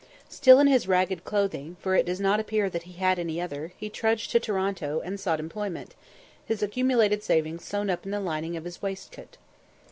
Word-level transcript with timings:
Still 0.29 0.57
in 0.59 0.65
his 0.65 0.87
ragged 0.87 1.25
clothing, 1.25 1.77
for 1.79 1.93
it 1.93 2.07
does 2.07 2.19
not 2.19 2.39
appear 2.39 2.71
that 2.71 2.81
he 2.89 2.93
had 2.93 3.19
any 3.19 3.39
other, 3.39 3.71
he 3.77 3.87
trudged 3.87 4.31
to 4.31 4.39
Toronto, 4.39 4.99
and 5.05 5.19
sought 5.19 5.39
employment, 5.39 5.93
his 6.43 6.63
accumulated 6.63 7.21
savings 7.21 7.63
sewn 7.63 7.87
up 7.87 8.03
in 8.03 8.09
the 8.09 8.19
lining 8.19 8.57
of 8.57 8.63
his 8.63 8.81
waistcoat. 8.81 9.37